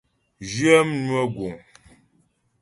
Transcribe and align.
Zhyə 0.49 0.77
mnwə 0.87 1.21
guŋ. 1.35 1.55